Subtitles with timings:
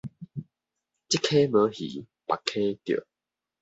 [1.09, 3.05] 這溪無魚別溪釣